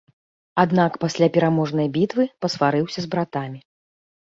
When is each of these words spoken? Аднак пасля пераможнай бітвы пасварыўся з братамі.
Аднак 0.63 0.95
пасля 1.03 1.27
пераможнай 1.35 1.87
бітвы 1.99 2.27
пасварыўся 2.47 2.99
з 3.07 3.13
братамі. 3.15 3.65